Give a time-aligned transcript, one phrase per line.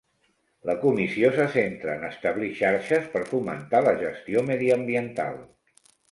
[0.67, 5.37] La comissió se centra en establir xarxes per fomentar la gestió mediambiental.